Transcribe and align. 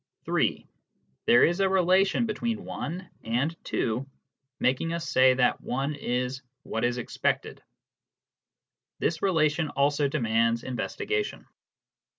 (3) 0.25 0.65
There 1.27 1.43
is 1.45 1.59
a 1.59 1.69
relation 1.69 2.25
between 2.25 2.65
(1) 2.65 3.07
and 3.23 3.55
(2), 3.63 4.03
making 4.59 4.93
us 4.93 5.07
say 5.07 5.35
that 5.35 5.61
(1) 5.61 5.93
is" 5.93 6.41
what 6.63 6.83
is 6.83 6.97
expected." 6.97 7.61
This 8.97 9.21
relation 9.21 9.69
also 9.69 10.07
demands 10.07 10.63
investigation. 10.63 11.45